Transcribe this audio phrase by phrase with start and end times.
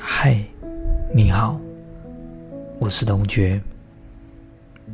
[0.00, 0.38] 嗨，
[1.12, 1.60] 你好，
[2.78, 3.60] 我是龙觉，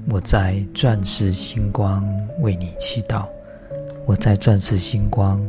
[0.09, 2.03] 我在钻石星光
[2.41, 3.27] 为你祈祷，
[4.07, 5.47] 我在钻石星光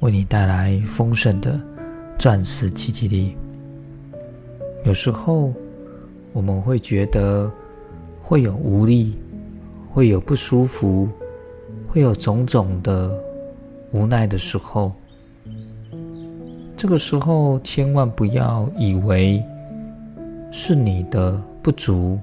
[0.00, 1.60] 为你带来丰盛的
[2.18, 3.36] 钻石奇迹力。
[4.84, 5.52] 有时候
[6.32, 7.52] 我们会觉得
[8.22, 9.18] 会有无力，
[9.92, 11.06] 会有不舒服，
[11.86, 13.12] 会有种种的
[13.90, 14.92] 无奈的时候。
[16.82, 19.40] 这个时候，千万不要以为
[20.50, 22.18] 是你的不足，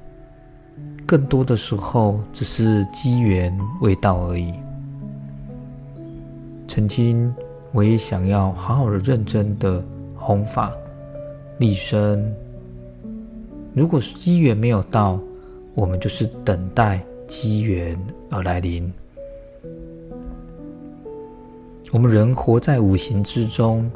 [1.06, 4.54] 更多的时候只是机缘未到而已。
[6.68, 7.34] 曾经
[7.72, 9.82] 我也想要好好的、认真的
[10.14, 10.74] 弘法
[11.60, 12.30] 立身，
[13.74, 15.18] 如果是机缘没有到，
[15.74, 17.98] 我们就是等待机缘
[18.30, 18.92] 而来临。
[21.94, 23.90] 我们人活在五行之中。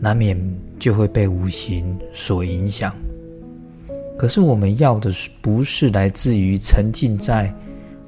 [0.00, 0.38] 难免
[0.78, 2.94] 就会被五行所影响。
[4.16, 7.54] 可是我们要的是不是来自于沉浸在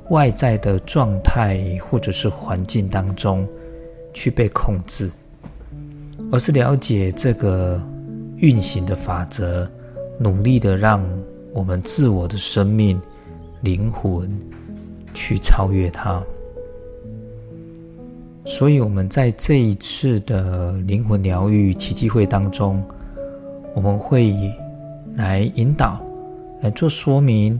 [0.09, 3.47] 外在的状态或者是环境当中
[4.13, 5.09] 去被控制，
[6.33, 7.81] 而是了解这个
[8.39, 9.71] 运行的法则，
[10.19, 11.01] 努力的让
[11.53, 13.01] 我们自我的生命
[13.61, 14.29] 灵魂
[15.15, 16.21] 去超越它。
[18.51, 22.83] 所以，我们在这一次的灵魂疗愈奇迹会当中，
[23.75, 24.35] 我们会
[25.15, 26.05] 来引导、
[26.61, 27.59] 来做说明。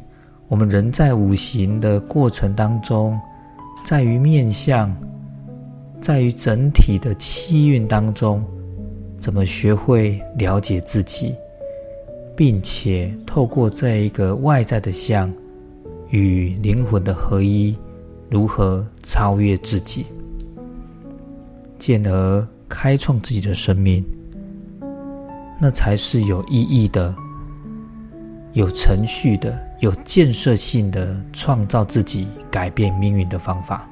[0.49, 3.17] 我们人在五行的过程当中，
[3.85, 4.93] 在于面相，
[6.01, 8.45] 在于整体的气运当中，
[9.21, 11.37] 怎么学会了解自己，
[12.37, 15.33] 并且透过这一个外在的相
[16.09, 17.77] 与灵魂的合一，
[18.29, 20.05] 如何超越自己。
[21.81, 24.05] 进而开创自己的生命，
[25.59, 27.13] 那才是有意义的、
[28.53, 33.89] 有程序的、有建设性的创造自己、改变命运的方法。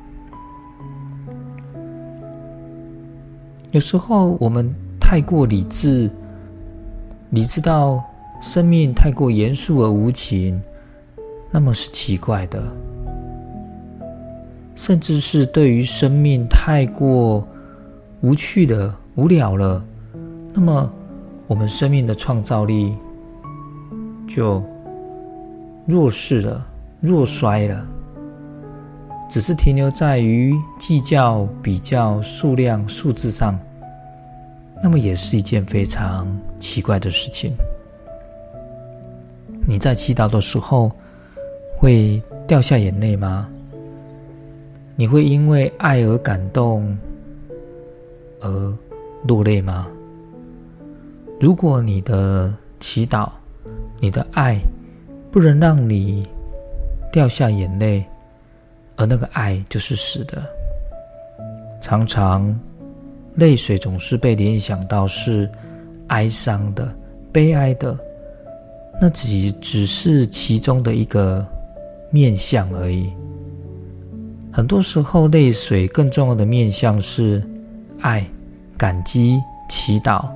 [3.71, 4.71] 有时候我们
[5.01, 6.11] 太过理智，
[7.31, 8.05] 理智到
[8.43, 10.61] 生命太过严肃而无情，
[11.51, 12.61] 那么是奇怪的；
[14.75, 17.49] 甚至是对于生命太过。
[18.21, 19.85] 无趣的、无聊了，
[20.53, 20.93] 那么
[21.47, 22.97] 我们生命的创造力
[24.27, 24.63] 就
[25.87, 26.67] 弱势了、
[27.01, 27.87] 弱衰了，
[29.31, 33.57] 只是停留在于计较、比较、数量、数字上，
[34.83, 36.27] 那么也是一件非常
[36.59, 37.53] 奇怪的事情。
[39.65, 40.91] 你在祈祷的时候
[41.77, 43.49] 会掉下眼泪吗？
[44.97, 46.99] 你会因为爱而感动？
[48.41, 48.79] 而
[49.27, 49.89] 落泪吗？
[51.41, 53.31] 如果你的祈祷、
[54.01, 54.61] 你的爱
[55.31, 56.27] 不能让你
[57.13, 58.05] 掉下眼泪，
[58.97, 60.43] 而那个爱就是死的。
[61.81, 62.59] 常常
[63.37, 65.49] 泪水总是被联想到是
[66.09, 66.93] 哀伤的、
[67.33, 67.97] 悲哀的，
[69.01, 71.47] 那只只是其中的一个
[72.11, 73.13] 面相而已。
[74.53, 77.41] 很多时候，泪水更重要的面相是。
[78.01, 78.25] 爱、
[78.77, 80.27] 感激、祈祷，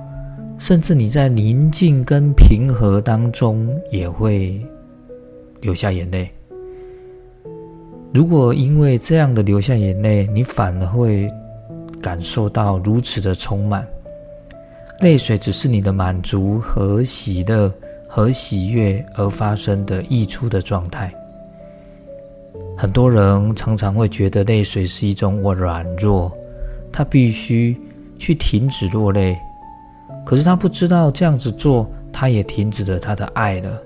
[0.59, 4.61] 甚至你在宁静跟平和当中也会
[5.61, 6.29] 流下眼泪。
[8.13, 11.31] 如果因为这样的流下眼泪，你反而会
[12.01, 13.87] 感受到如此的充满。
[14.99, 17.73] 泪水只是你的满足和喜乐
[18.07, 21.13] 和喜悦而发生的溢出的状态。
[22.77, 26.31] 很多人常常会觉得泪水是一种我软弱。
[26.93, 27.75] 他必须
[28.19, 29.35] 去停止落泪，
[30.23, 33.81] 可是他不知道这样子做，他也停止了他的爱了。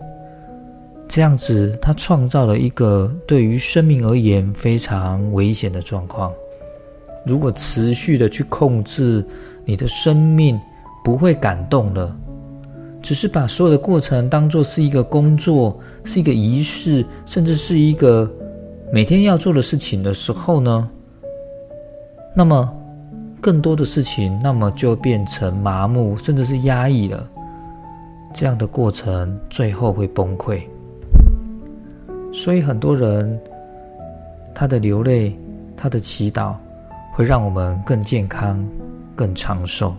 [1.07, 6.33] 这样子，他创造了一个对于生命而言非常危险的状况。
[7.25, 9.25] 如果持续的去控制
[9.63, 10.59] 你的生命，
[11.03, 12.13] 不会感动了，
[13.01, 18.29] 只是把所有的过程当做是一个工作，是一个仪式，甚至是一个
[18.91, 20.89] 每天要做的事情的时候呢？
[22.35, 22.73] 那么。
[23.47, 27.25] 更多的事情，那么就变成麻木，甚至是压抑了。
[28.33, 30.63] 这样的过程最后会崩溃。
[32.33, 33.39] 所以很多人，
[34.53, 35.39] 他的流泪，
[35.77, 36.55] 他的祈祷，
[37.13, 38.61] 会让我们更健康、
[39.15, 39.95] 更长寿。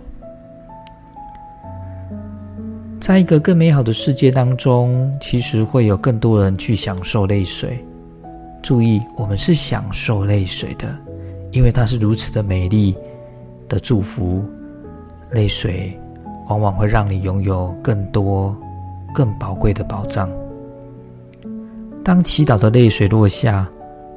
[3.01, 7.83] 在一个更美好的世界当中，其实会有更多人去享受泪水。
[8.63, 10.87] 注意，我们是享受泪水的，
[11.51, 12.95] 因为它是如此的美丽。
[13.69, 14.43] 的祝福，
[15.31, 15.99] 泪水
[16.49, 18.57] 往往会让你拥有更多、
[19.15, 20.31] 更宝贵的宝藏。
[22.03, 23.69] 当祈祷的泪水落下，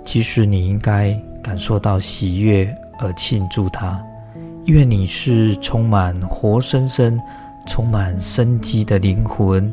[0.04, 1.12] 其实你应该
[1.44, 4.02] 感受到喜悦而庆祝它，
[4.64, 7.20] 因为你是充满活生生、
[7.68, 9.72] 充满生机的灵魂。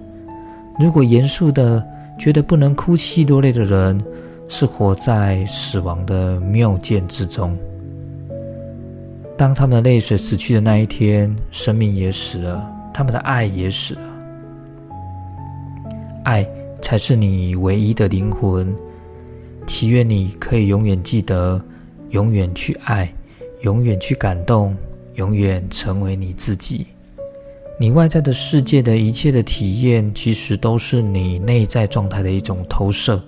[0.80, 1.86] 如果严肃的
[2.18, 4.02] 觉得不能哭泣落泪的人，
[4.48, 7.56] 是活在死亡的谬见之中。
[9.38, 14.00] 当他们的泪水死去的那一天，生命也死了，他们的爱也死了。
[16.24, 16.44] 爱
[16.82, 18.74] 才是你唯一的灵魂。
[19.64, 21.64] 祈愿你可以永远记得，
[22.10, 23.14] 永远去爱，
[23.60, 24.76] 永远去感动，
[25.14, 26.88] 永远成为你自己。
[27.78, 33.22] 你外在的世界的一切的体验，其实都是你内在状态的一种投射。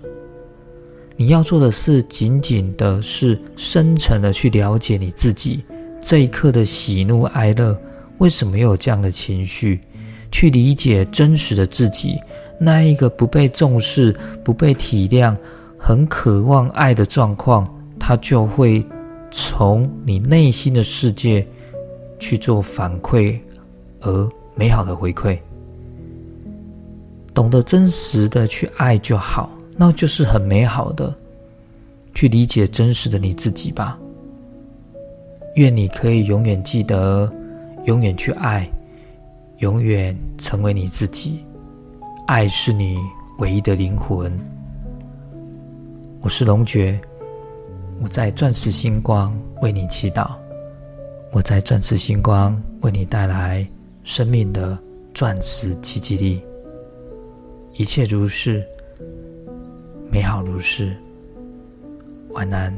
[1.14, 5.62] 你要做的是，仅仅的是深层的去了解你自己。
[6.00, 7.78] 这一刻的喜怒哀乐，
[8.18, 9.80] 为什么有这样的情绪？
[10.32, 12.16] 去理解真实的自己，
[12.58, 14.14] 那一个不被重视、
[14.44, 15.36] 不被体谅、
[15.76, 17.66] 很渴望爱的状况，
[17.98, 18.86] 它就会
[19.30, 21.44] 从你内心的世界
[22.18, 23.38] 去做反馈，
[24.00, 25.36] 而美好的回馈。
[27.34, 31.12] 懂得真实的去爱就好，那就是很美好的。
[32.14, 33.98] 去理解真实的你自己吧。
[35.54, 37.28] 愿你可以永远记得，
[37.84, 38.70] 永远去爱，
[39.58, 41.44] 永远成为你自己。
[42.26, 42.98] 爱是你
[43.38, 44.32] 唯一的灵魂。
[46.20, 47.00] 我是龙觉，
[48.00, 50.30] 我在钻石星光为你祈祷，
[51.32, 53.66] 我在钻石星光为你带来
[54.04, 54.78] 生命的
[55.12, 56.40] 钻石奇迹力。
[57.74, 58.64] 一切如是，
[60.12, 60.96] 美好如是。
[62.30, 62.72] 晚安。